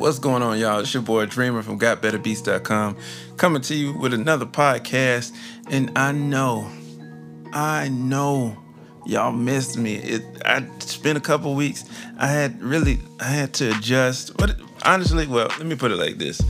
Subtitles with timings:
[0.00, 0.80] What's going on, y'all?
[0.80, 2.96] It's your boy Dreamer from GotBetterBeats.com
[3.36, 5.32] coming to you with another podcast.
[5.70, 6.68] And I know,
[7.52, 8.56] I know
[9.06, 9.94] y'all missed me.
[9.94, 10.66] It I
[11.04, 11.84] been a couple weeks.
[12.18, 14.36] I had really I had to adjust.
[14.36, 16.42] But honestly, well, let me put it like this.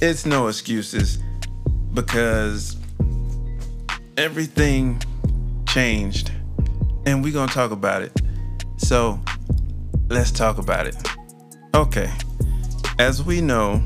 [0.00, 1.18] It's no excuses
[1.92, 2.78] because
[4.16, 5.02] everything
[5.68, 6.32] changed.
[7.04, 8.22] And we're gonna talk about it.
[8.78, 9.20] So
[10.08, 10.96] let's talk about it.
[11.74, 12.10] Okay
[12.98, 13.82] as we know,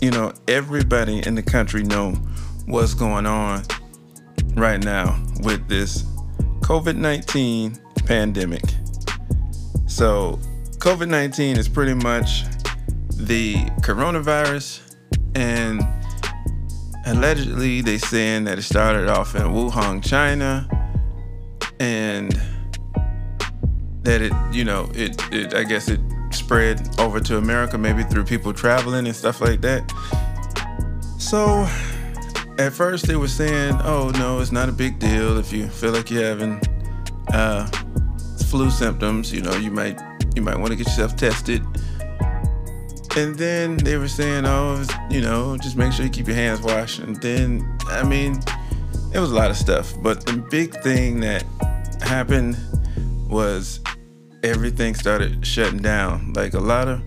[0.00, 2.12] you know, everybody in the country know
[2.66, 3.62] what's going on
[4.54, 6.02] right now with this
[6.60, 8.62] COVID-19 pandemic.
[9.86, 10.38] So,
[10.78, 12.44] COVID-19 is pretty much
[13.16, 14.96] the coronavirus
[15.34, 15.82] and
[17.06, 20.68] allegedly they saying that it started off in Wuhan, China
[21.80, 22.32] and
[24.02, 26.00] that it, you know, it, it I guess it
[26.34, 29.90] spread over to America, maybe through people traveling and stuff like that.
[31.18, 31.66] So
[32.58, 35.92] at first they were saying, oh no, it's not a big deal if you feel
[35.92, 36.60] like you're having
[37.32, 37.66] uh,
[38.48, 39.98] flu symptoms, you know, you might
[40.36, 41.64] you might want to get yourself tested.
[43.16, 46.60] And then they were saying, oh, you know, just make sure you keep your hands
[46.60, 46.98] washed.
[46.98, 48.40] And then, I mean,
[49.12, 49.94] it was a lot of stuff.
[50.02, 51.44] But the big thing that
[52.02, 52.56] happened
[53.28, 53.80] was
[54.44, 56.32] everything started shutting down.
[56.34, 57.02] Like a lot of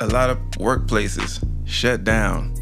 [0.00, 2.54] a lot of workplaces shut down.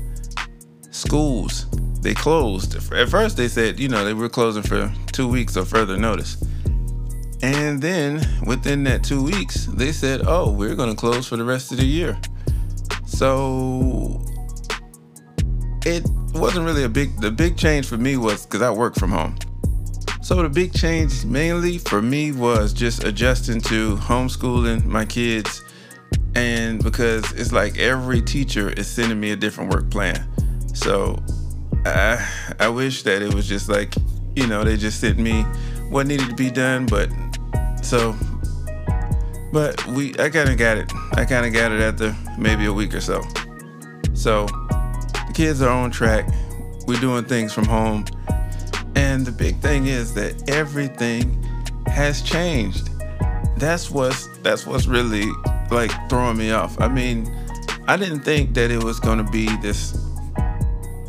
[0.91, 1.67] Schools,
[2.03, 2.77] they closed.
[2.93, 6.37] At first they said, you know, they were closing for 2 weeks or further notice.
[7.43, 11.45] And then within that 2 weeks, they said, "Oh, we're going to close for the
[11.45, 12.19] rest of the year."
[13.07, 14.23] So
[15.87, 19.11] it wasn't really a big the big change for me was cuz I work from
[19.11, 19.37] home.
[20.31, 25.65] So the big change mainly for me was just adjusting to homeschooling my kids
[26.37, 30.25] and because it's like every teacher is sending me a different work plan.
[30.73, 31.21] So
[31.85, 32.25] I
[32.61, 33.93] I wish that it was just like,
[34.37, 35.43] you know, they just sent me
[35.89, 37.11] what needed to be done, but
[37.83, 38.15] so
[39.53, 40.93] but we I kind of got it.
[41.15, 43.21] I kind of got it after maybe a week or so.
[44.15, 46.33] So the kids are on track.
[46.87, 48.05] We're doing things from home
[49.11, 51.43] and the big thing is that everything
[51.87, 52.89] has changed.
[53.57, 55.27] That's what's that's what's really
[55.73, 56.81] like throwing me off.
[56.81, 57.27] I mean,
[57.89, 59.99] I didn't think that it was gonna be this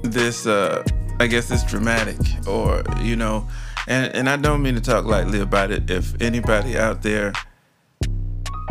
[0.02, 0.84] this uh
[1.20, 2.18] I guess this dramatic
[2.48, 3.48] or you know
[3.88, 7.34] and and I don't mean to talk lightly about it if anybody out there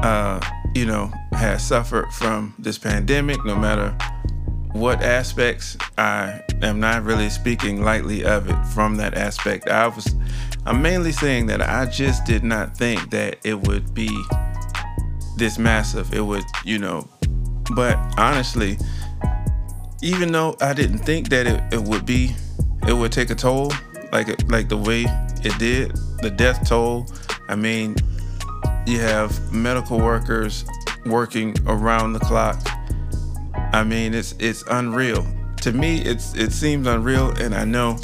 [0.02, 0.40] uh
[0.74, 3.96] you know has suffered from this pandemic no matter
[4.72, 9.68] what aspects I am not really speaking lightly of it from that aspect.
[9.68, 10.14] I was
[10.66, 14.10] I'm mainly saying that I just did not think that it would be
[15.36, 16.12] this massive.
[16.12, 17.08] It would, you know,
[17.74, 18.78] but honestly,
[20.02, 22.34] even though I didn't think that it, it would be
[22.86, 23.72] it would take a toll
[24.12, 25.06] like like the way
[25.42, 27.06] it did, the death toll.
[27.48, 27.96] I mean,
[28.86, 30.64] you have medical workers
[31.06, 32.60] working around the clock
[33.72, 35.26] I mean, it's it's unreal.
[35.62, 37.98] To me, it's it seems unreal, and I know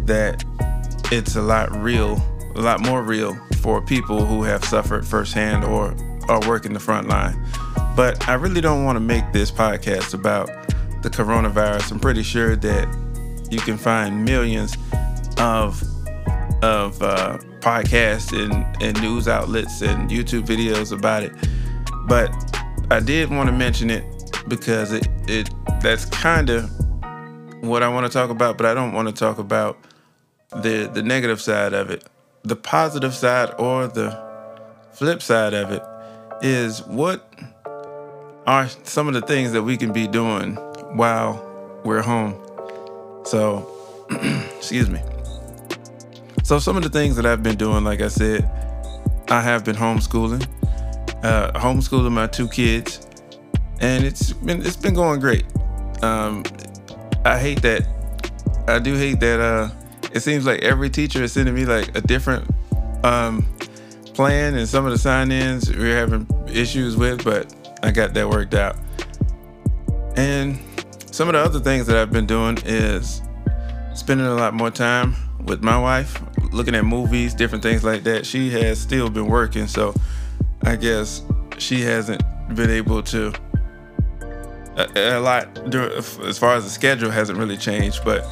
[0.00, 0.44] that
[1.12, 2.20] it's a lot real,
[2.56, 5.94] a lot more real for people who have suffered firsthand or
[6.28, 7.40] are working the front line.
[7.94, 10.48] But I really don't want to make this podcast about
[11.02, 11.92] the coronavirus.
[11.92, 14.76] I'm pretty sure that you can find millions
[15.38, 15.82] of
[16.62, 21.32] of uh, podcasts and, and news outlets and YouTube videos about it.
[22.06, 22.30] But
[22.90, 24.04] I did want to mention it
[24.48, 25.48] because it it
[25.82, 26.70] that's kind of
[27.62, 29.78] what I want to talk about, but I don't want to talk about
[30.50, 32.04] the the negative side of it.
[32.42, 34.18] The positive side or the
[34.92, 35.82] flip side of it
[36.42, 37.32] is what
[38.46, 40.56] are some of the things that we can be doing
[40.96, 42.34] while we're home.
[43.24, 43.68] So,
[44.56, 45.00] excuse me.
[46.42, 48.50] So some of the things that I've been doing, like I said,
[49.28, 50.44] I have been homeschooling,
[51.24, 53.06] uh, homeschooling my two kids
[53.82, 55.44] and it's been it's been going great.
[56.02, 56.42] Um,
[57.24, 57.86] I hate that.
[58.68, 59.40] I do hate that.
[59.40, 59.70] Uh,
[60.12, 62.48] it seems like every teacher is sending me like a different
[63.04, 63.46] um,
[64.14, 68.54] plan, and some of the sign-ins we're having issues with, but I got that worked
[68.54, 68.76] out.
[70.16, 70.58] And
[71.10, 73.22] some of the other things that I've been doing is
[73.94, 75.14] spending a lot more time
[75.44, 76.20] with my wife,
[76.52, 78.26] looking at movies, different things like that.
[78.26, 79.94] She has still been working, so
[80.62, 81.22] I guess
[81.58, 82.22] she hasn't
[82.54, 83.32] been able to
[84.96, 88.26] a, a lot as far as the schedule hasn't really changed, but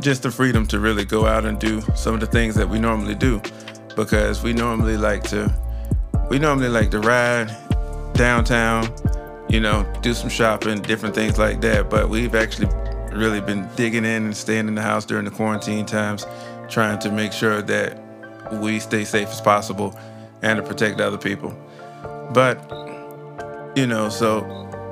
[0.00, 2.78] just the freedom to really go out and do some of the things that we
[2.78, 3.40] normally do
[3.96, 5.52] because we normally like to
[6.30, 7.54] we normally like to ride
[8.14, 8.86] downtown
[9.50, 11.90] you know, do some shopping, different things like that.
[11.90, 12.68] But we've actually
[13.12, 16.24] really been digging in and staying in the house during the quarantine times,
[16.68, 18.00] trying to make sure that
[18.52, 19.98] we stay safe as possible
[20.42, 21.50] and to protect other people.
[22.32, 22.58] But,
[23.74, 24.42] you know, so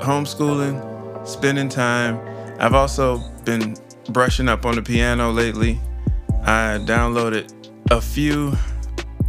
[0.01, 0.83] homeschooling,
[1.29, 2.19] spending time.
[2.59, 3.77] I've also been
[4.11, 5.81] brushing up on the piano lately.
[6.43, 7.53] I downloaded
[7.91, 8.55] a few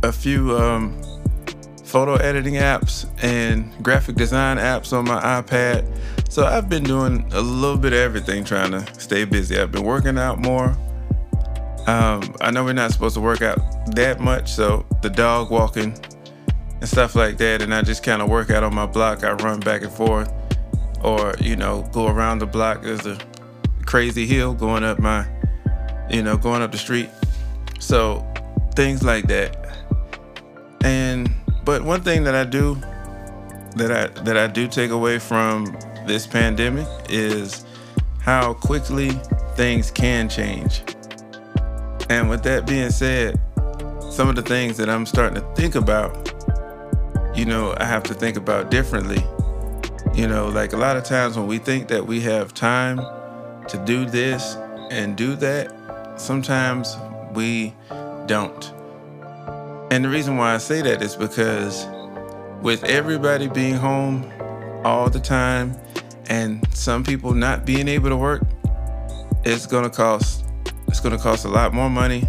[0.01, 1.01] a few um,
[1.84, 5.86] photo editing apps and graphic design apps on my iPad.
[6.30, 9.60] So I've been doing a little bit of everything trying to stay busy.
[9.60, 10.78] I've been working out more.
[11.88, 13.57] Um, I know we're not supposed to work out
[13.95, 15.98] that much, so the dog walking
[16.80, 19.24] and stuff like that, and I just kind of work out on my block.
[19.24, 20.31] I run back and forth,
[21.04, 22.84] or you know, go around the block.
[22.84, 23.18] There's a
[23.86, 25.28] crazy hill going up my,
[26.10, 27.10] you know, going up the street.
[27.80, 28.25] So
[28.75, 29.56] things like that.
[30.84, 31.30] And
[31.63, 32.75] but one thing that I do
[33.75, 37.66] that I that I do take away from this pandemic is
[38.22, 39.10] how quickly
[39.56, 40.84] things can change.
[42.10, 43.40] And with that being said,
[44.12, 46.34] some of the things that I'm starting to think about,
[47.36, 49.24] you know, I have to think about differently.
[50.19, 52.98] You know, like a lot of times when we think that we have time
[53.69, 54.56] to do this
[54.92, 56.98] and do that, sometimes
[57.33, 57.74] we
[58.25, 58.74] don't.
[59.94, 61.88] And the reason why I say that is because
[62.62, 64.30] with everybody being home
[64.83, 65.80] all the time
[66.27, 68.42] and some people not being able to work,
[69.45, 70.45] it's gonna cost
[70.89, 72.27] it's gonna cost a lot more money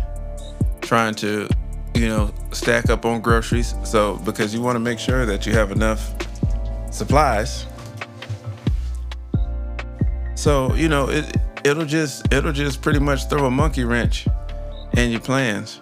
[0.81, 1.49] trying to,
[1.97, 3.75] you know, stack up on groceries.
[3.83, 6.15] So because you want to make sure that you have enough
[6.93, 7.67] supplies.
[10.41, 14.27] So, you know, it it'll just it'll just pretty much throw a monkey wrench
[14.95, 15.79] in your plans.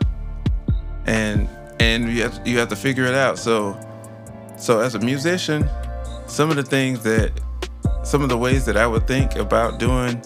[1.07, 3.39] And and you have, you have to figure it out.
[3.39, 3.79] So,
[4.57, 5.71] so as a musician,
[6.27, 7.31] some of the things that,
[8.03, 10.21] some of the ways that I would think about doing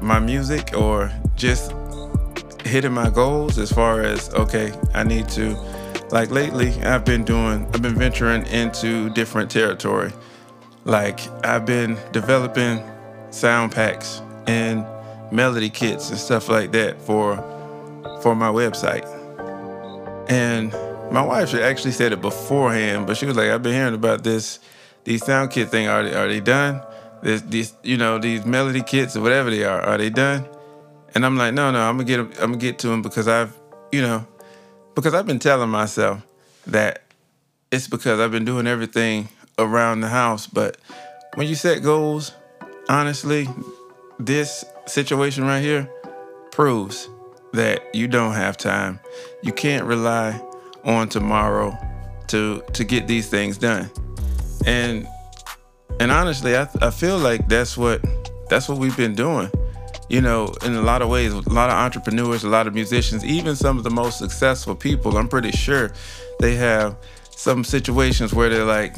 [0.00, 1.74] my music or just
[2.64, 5.54] hitting my goals as far as okay, I need to,
[6.10, 10.14] like lately, I've been doing, I've been venturing into different territory.
[10.86, 12.82] Like I've been developing
[13.30, 14.84] sound packs and
[15.30, 17.36] melody kits and stuff like that for
[18.22, 19.06] for my website.
[20.28, 20.72] And
[21.12, 24.58] my wife actually said it beforehand, but she was like, "I've been hearing about this,
[25.04, 25.88] these sound kit thing.
[25.88, 26.82] Are they, are they done?
[27.22, 30.46] This, these, you know, these melody kits or whatever they are, are they done?"
[31.14, 33.56] And I'm like, "No, no, I'm gonna get, I'm gonna get to them because I've,
[33.92, 34.26] you know,
[34.94, 36.22] because I've been telling myself
[36.66, 37.02] that
[37.70, 39.28] it's because I've been doing everything
[39.58, 40.46] around the house.
[40.46, 40.76] But
[41.34, 42.32] when you set goals,
[42.88, 43.48] honestly,
[44.18, 45.90] this situation right here
[46.50, 47.08] proves
[47.52, 49.00] that you don't have time.
[49.42, 50.40] You can't rely
[50.84, 51.76] on tomorrow
[52.28, 53.90] to to get these things done.
[54.66, 55.06] And
[56.00, 58.04] and honestly, I, I feel like that's what
[58.48, 59.50] that's what we've been doing.
[60.08, 63.24] You know, in a lot of ways, a lot of entrepreneurs, a lot of musicians,
[63.24, 65.92] even some of the most successful people, I'm pretty sure
[66.40, 66.96] they have
[67.30, 68.96] some situations where they're like,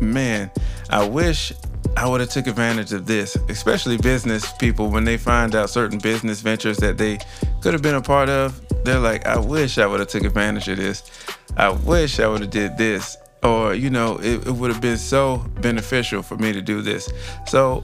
[0.00, 0.50] man,
[0.90, 1.52] I wish
[1.98, 5.98] I would have took advantage of this, especially business people when they find out certain
[5.98, 7.18] business ventures that they
[7.60, 8.62] could have been a part of.
[8.84, 11.10] They're like, I wish I would have took advantage of this.
[11.56, 14.96] I wish I would have did this, or you know, it, it would have been
[14.96, 17.10] so beneficial for me to do this.
[17.48, 17.82] So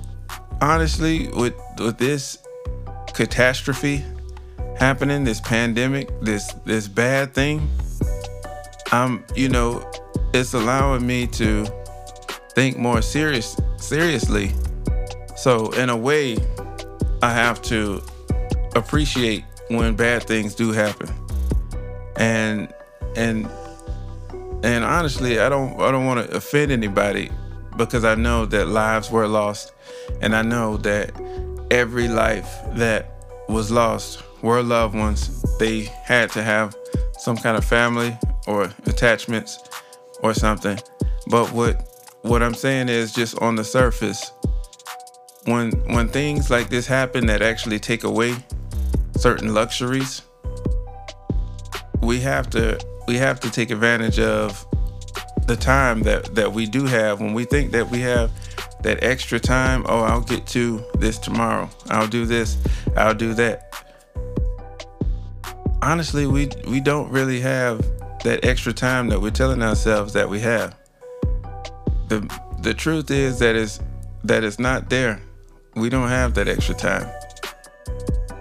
[0.61, 2.39] honestly, with with this
[3.15, 4.05] catastrophe
[4.79, 7.69] happening, this pandemic, this this bad thing,
[8.93, 9.91] I'm you know,
[10.33, 11.67] it's allowing me to
[12.55, 14.53] think more serious seriously.
[15.37, 16.37] So in a way,
[17.23, 18.03] I have to
[18.75, 21.09] appreciate when bad things do happen.
[22.17, 22.73] And
[23.17, 23.49] and
[24.63, 27.31] and honestly, I don't I don't want to offend anybody
[27.77, 29.73] because I know that lives were lost
[30.21, 31.13] and I know that
[31.71, 33.11] every life that
[33.49, 35.43] was lost were loved ones.
[35.59, 36.77] They had to have
[37.19, 38.17] some kind of family
[38.47, 39.59] or attachments
[40.23, 40.79] or something.
[41.29, 41.94] But what
[42.25, 44.33] what I'm saying is just on the surface,
[45.45, 48.35] when when things like this happen that actually take away
[49.17, 50.23] certain luxuries,
[52.01, 54.67] we have to we have to take advantage of
[55.47, 57.21] the time that that we do have.
[57.21, 58.31] When we think that we have
[58.83, 61.69] that extra time oh i'll get to this tomorrow.
[61.91, 62.57] I'll do this.
[62.97, 63.71] I'll do that.
[65.83, 67.85] Honestly we we don't really have
[68.25, 70.75] that extra time that we're telling ourselves that we have
[72.21, 73.81] the the truth is that is
[74.25, 75.21] that it's not there.
[75.75, 77.09] We don't have that extra time.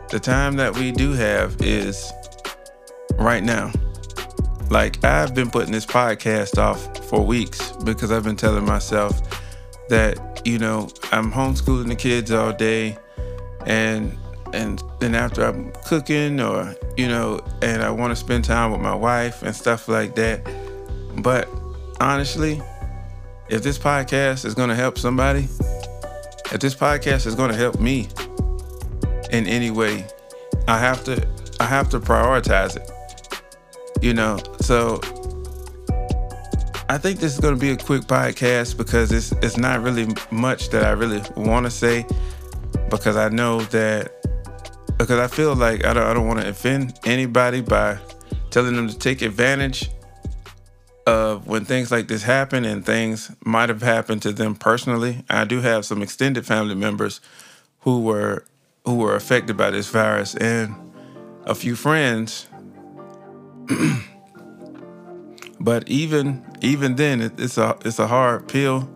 [0.10, 2.12] The time that we do have is
[3.16, 3.72] right now.
[4.70, 9.22] Like I've been putting this podcast off for weeks because I've been telling myself
[9.90, 12.98] that you know I'm homeschooling the kids all day,
[13.66, 14.16] and
[14.54, 18.82] and then after I'm cooking or you know, and I want to spend time with
[18.82, 20.48] my wife and stuff like that.
[21.18, 21.50] But
[22.00, 22.62] honestly,
[23.50, 25.48] if this podcast is going to help somebody,
[26.52, 28.08] if this podcast is going to help me
[29.32, 30.06] in any way,
[30.68, 31.28] I have to
[31.60, 32.90] I have to prioritize it.
[34.02, 35.00] You know, so
[36.90, 40.08] I think this is going to be a quick podcast because it's it's not really
[40.32, 42.06] much that I really want to say
[42.90, 44.12] because I know that
[44.98, 47.98] because I feel like I don't I don't want to offend anybody by
[48.52, 49.90] telling them to take advantage
[51.06, 55.24] of when things like this happen and things might have happened to them personally.
[55.30, 57.20] I do have some extended family members
[57.82, 58.46] who were
[58.86, 60.76] who were affected by this virus and
[61.46, 62.48] a few friends
[65.60, 68.90] but even even then it, it's a it's a hard pill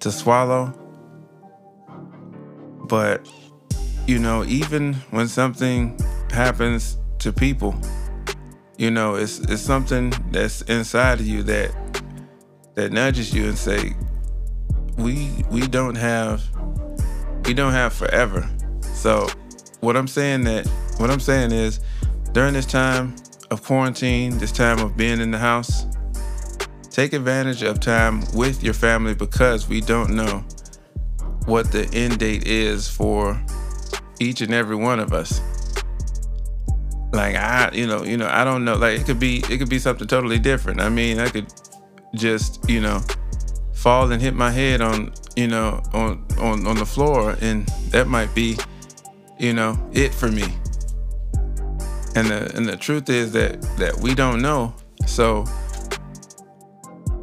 [0.00, 0.72] to swallow
[2.84, 3.28] but
[4.06, 5.98] you know even when something
[6.30, 7.74] happens to people
[8.82, 11.70] you know it's it's something that's inside of you that
[12.74, 13.94] that nudges you and say
[14.98, 16.42] we we don't have
[17.44, 18.48] we don't have forever.
[18.82, 19.28] So
[19.82, 20.66] what i'm saying that
[20.98, 21.78] what i'm saying is
[22.32, 23.14] during this time
[23.52, 25.86] of quarantine this time of being in the house
[26.90, 30.44] take advantage of time with your family because we don't know
[31.46, 33.40] what the end date is for
[34.20, 35.40] each and every one of us
[37.12, 38.76] like I, you know, you know, I don't know.
[38.76, 40.80] Like it could be, it could be something totally different.
[40.80, 41.52] I mean, I could
[42.14, 43.00] just, you know,
[43.74, 48.08] fall and hit my head on, you know, on on on the floor, and that
[48.08, 48.56] might be,
[49.38, 50.44] you know, it for me.
[52.14, 54.74] And the and the truth is that that we don't know.
[55.06, 55.44] So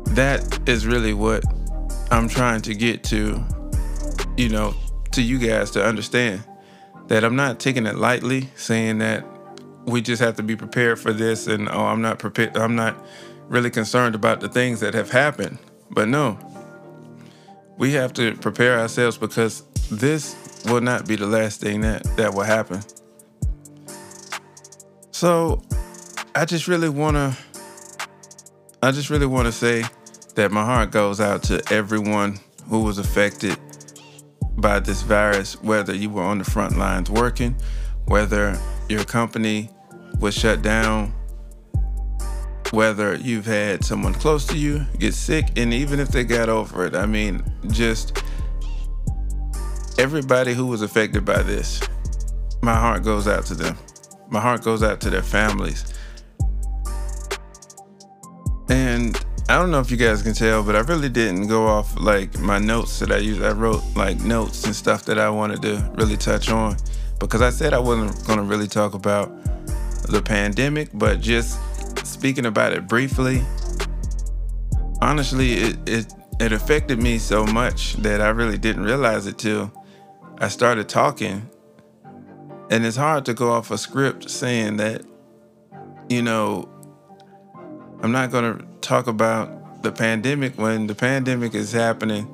[0.09, 1.43] that is really what
[2.11, 3.43] I'm trying to get to,
[4.37, 4.75] you know,
[5.13, 6.43] to you guys to understand
[7.07, 9.25] that I'm not taking it lightly, saying that
[9.89, 12.95] we just have to be prepared for this and oh i'm not prepared i'm not
[13.47, 15.57] really concerned about the things that have happened.
[15.91, 16.37] But no
[17.77, 22.33] we have to prepare ourselves because this will not be the last thing that that
[22.33, 22.81] will happen.
[25.11, 25.61] So
[26.35, 27.35] i just really want to
[28.83, 29.83] i just really want to say
[30.35, 33.57] that my heart goes out to everyone who was affected
[34.57, 37.55] by this virus whether you were on the front lines working
[38.05, 38.57] whether
[38.89, 39.69] your company
[40.19, 41.13] was shut down,
[42.71, 46.85] whether you've had someone close to you get sick, and even if they got over
[46.85, 48.23] it, I mean, just
[49.97, 51.81] everybody who was affected by this,
[52.61, 53.77] my heart goes out to them.
[54.29, 55.93] My heart goes out to their families.
[58.69, 59.17] And
[59.49, 62.37] I don't know if you guys can tell, but I really didn't go off like
[62.37, 63.41] my notes that I used.
[63.41, 66.77] I wrote like notes and stuff that I wanted to really touch on
[67.19, 69.31] because I said I wasn't going to really talk about
[70.11, 71.59] the pandemic, but just
[72.05, 73.43] speaking about it briefly,
[75.01, 79.71] honestly, it, it, it affected me so much that I really didn't realize it till
[80.37, 81.49] I started talking.
[82.69, 85.03] And it's hard to go off a script saying that,
[86.07, 86.69] you know,
[88.01, 92.33] I'm not going to talk about the pandemic when the pandemic is happening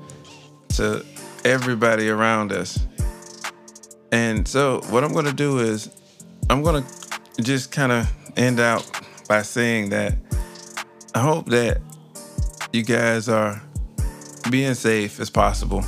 [0.69, 1.05] to
[1.43, 2.79] everybody around us.
[4.11, 5.89] And so, what I'm going to do is,
[6.49, 7.04] I'm going to
[7.41, 8.89] just kind of end out
[9.27, 10.15] by saying that
[11.13, 11.81] I hope that
[12.71, 13.61] you guys are
[14.49, 15.83] being safe as possible.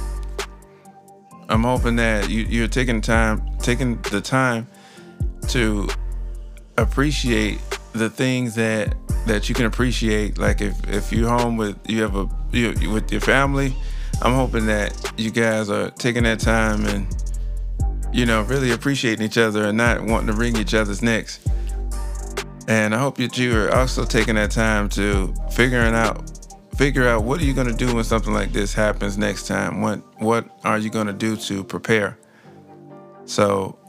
[1.49, 4.67] I'm hoping that you, you're taking time, taking the time
[5.49, 5.87] to
[6.77, 7.59] appreciate
[7.93, 10.37] the things that that you can appreciate.
[10.37, 13.75] Like if if you're home with you have a you, with your family,
[14.21, 17.07] I'm hoping that you guys are taking that time and
[18.11, 21.39] you know, really appreciating each other and not wanting to wring each other's necks.
[22.67, 26.31] And I hope that you are also taking that time to figuring out
[26.75, 29.81] figure out what are you going to do when something like this happens next time.
[29.81, 32.17] What what are you going to do to prepare?
[33.25, 33.79] So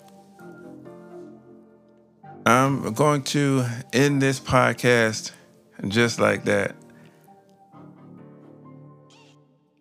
[2.46, 5.32] I'm going to end this podcast
[5.88, 6.74] just like that.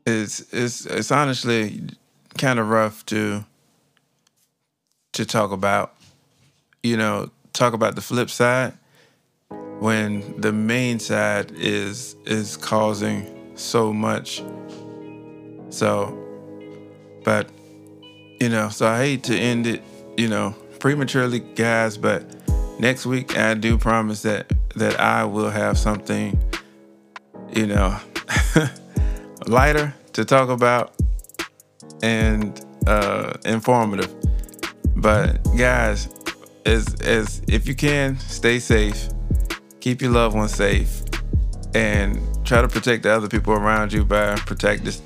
[0.06, 1.88] It's it's it's honestly
[2.38, 3.46] kind of rough to
[5.18, 5.96] to talk about,
[6.84, 8.74] you know, talk about the flip side
[9.80, 14.44] when the main side is is causing so much.
[15.70, 16.16] So,
[17.24, 17.50] but
[18.40, 19.84] you know, so I hate to end it,
[20.18, 21.98] you know, prematurely, guys.
[21.98, 22.24] But
[22.80, 26.40] next week, I do promise that that I will have something,
[27.54, 27.98] you know,
[29.48, 30.94] lighter to talk about
[32.04, 34.17] and uh, informative.
[34.98, 36.10] But guys,
[36.66, 39.10] as as if you can, stay safe,
[39.80, 41.04] keep your loved ones safe,
[41.76, 45.02] and try to protect the other people around you by protect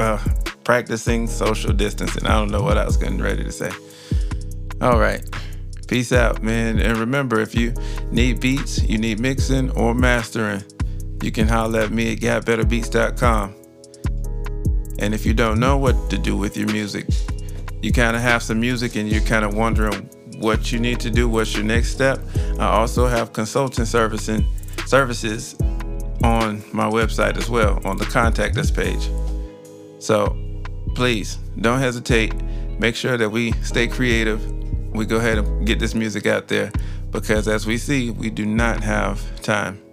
[0.00, 0.18] uh,
[0.64, 2.26] practicing social distancing.
[2.26, 3.70] I don't know what I was getting ready to say.
[4.80, 5.22] All right.
[5.88, 6.78] Peace out, man.
[6.78, 7.74] And remember, if you
[8.10, 10.64] need beats, you need mixing or mastering,
[11.22, 13.54] you can holler at me at gotbetterbeats.com.
[14.98, 17.06] And if you don't know what to do with your music,
[17.84, 21.10] you kind of have some music and you're kind of wondering what you need to
[21.10, 22.18] do, what's your next step,
[22.58, 24.46] I also have consulting servicing
[24.86, 25.54] services
[26.22, 29.10] on my website as well on the contact us page.
[29.98, 30.34] So
[30.94, 32.32] please don't hesitate.
[32.78, 34.40] Make sure that we stay creative.
[34.94, 36.72] We go ahead and get this music out there
[37.10, 39.83] because as we see, we do not have time.